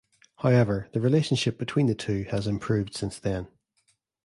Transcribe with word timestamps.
However, 0.37 0.89
the 0.93 0.99
relationship 0.99 1.59
between 1.59 1.85
the 1.85 1.93
two 1.93 2.23
has 2.31 2.47
improved 2.47 2.95
since 2.95 3.19
then. 3.19 3.47